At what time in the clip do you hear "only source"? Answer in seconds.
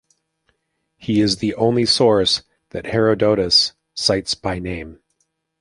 1.53-2.41